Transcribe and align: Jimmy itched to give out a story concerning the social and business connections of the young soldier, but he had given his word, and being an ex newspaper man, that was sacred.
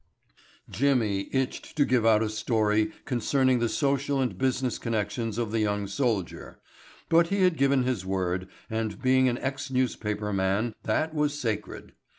Jimmy 0.67 1.29
itched 1.31 1.75
to 1.75 1.85
give 1.85 2.07
out 2.07 2.23
a 2.23 2.29
story 2.29 2.91
concerning 3.05 3.59
the 3.59 3.69
social 3.69 4.19
and 4.19 4.35
business 4.35 4.79
connections 4.79 5.37
of 5.37 5.51
the 5.51 5.59
young 5.59 5.85
soldier, 5.85 6.59
but 7.07 7.27
he 7.27 7.43
had 7.43 7.55
given 7.55 7.83
his 7.83 8.03
word, 8.03 8.47
and 8.67 8.99
being 8.99 9.29
an 9.29 9.37
ex 9.37 9.69
newspaper 9.69 10.33
man, 10.33 10.73
that 10.85 11.13
was 11.13 11.39
sacred. 11.39 11.91